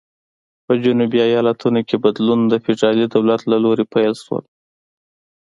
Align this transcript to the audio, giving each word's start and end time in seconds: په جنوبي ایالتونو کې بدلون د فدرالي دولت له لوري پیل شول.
په 0.65 0.73
جنوبي 0.83 1.19
ایالتونو 1.29 1.81
کې 1.87 1.97
بدلون 2.05 2.39
د 2.47 2.53
فدرالي 2.63 3.05
دولت 3.15 3.41
له 3.51 3.57
لوري 3.63 3.85
پیل 3.93 4.13
شول. 4.23 4.43